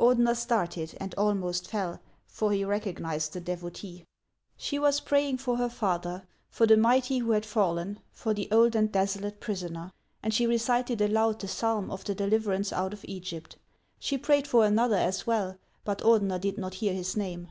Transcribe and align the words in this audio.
Ordener 0.00 0.34
started 0.34 0.96
and 1.00 1.14
almost 1.14 1.68
fell, 1.70 2.00
for 2.26 2.50
he 2.50 2.64
recognized 2.64 3.32
the 3.34 3.40
devotee. 3.40 4.04
She 4.56 4.80
was 4.80 4.98
praying 4.98 5.38
for 5.38 5.58
her 5.58 5.68
father, 5.68 6.26
for 6.50 6.66
the 6.66 6.76
mighty 6.76 7.18
who 7.18 7.30
had 7.30 7.46
fallen, 7.46 8.00
for 8.10 8.34
the 8.34 8.48
old 8.50 8.74
and 8.74 8.90
desolate 8.90 9.38
prisoner; 9.38 9.92
and 10.24 10.34
she 10.34 10.44
recited 10.44 11.00
aloud 11.00 11.38
the 11.40 11.46
psalm 11.46 11.88
of 11.92 12.02
the 12.02 12.16
deliverance 12.16 12.72
out 12.72 12.92
of 12.94 13.04
Egypt. 13.04 13.58
She 14.00 14.18
prayed 14.18 14.48
for 14.48 14.64
another 14.66 14.96
as 14.96 15.24
well, 15.24 15.56
but 15.84 16.00
Ordener 16.02 16.40
did 16.40 16.58
not 16.58 16.74
hear 16.74 16.92
his 16.92 17.16
name. 17.16 17.50